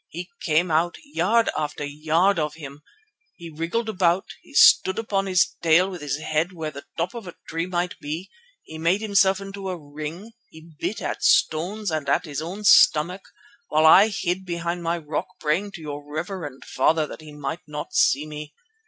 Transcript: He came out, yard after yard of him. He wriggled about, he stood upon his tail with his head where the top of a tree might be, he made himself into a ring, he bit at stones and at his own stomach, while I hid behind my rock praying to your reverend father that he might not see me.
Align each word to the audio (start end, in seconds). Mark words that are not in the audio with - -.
He 0.09 0.31
came 0.41 0.71
out, 0.71 0.95
yard 1.03 1.51
after 1.55 1.85
yard 1.85 2.39
of 2.39 2.55
him. 2.55 2.81
He 3.35 3.51
wriggled 3.51 3.87
about, 3.87 4.25
he 4.41 4.55
stood 4.55 4.97
upon 4.97 5.27
his 5.27 5.53
tail 5.61 5.91
with 5.91 6.01
his 6.01 6.17
head 6.17 6.53
where 6.53 6.71
the 6.71 6.85
top 6.97 7.13
of 7.13 7.27
a 7.27 7.35
tree 7.47 7.67
might 7.67 7.99
be, 7.99 8.31
he 8.63 8.79
made 8.79 9.01
himself 9.01 9.39
into 9.39 9.69
a 9.69 9.77
ring, 9.77 10.31
he 10.49 10.71
bit 10.79 11.03
at 11.03 11.21
stones 11.23 11.91
and 11.91 12.09
at 12.09 12.25
his 12.25 12.41
own 12.41 12.63
stomach, 12.63 13.21
while 13.67 13.85
I 13.85 14.07
hid 14.07 14.43
behind 14.43 14.81
my 14.81 14.97
rock 14.97 15.27
praying 15.39 15.73
to 15.73 15.81
your 15.81 16.03
reverend 16.03 16.65
father 16.65 17.05
that 17.05 17.21
he 17.21 17.31
might 17.31 17.61
not 17.67 17.93
see 17.93 18.25
me. 18.25 18.55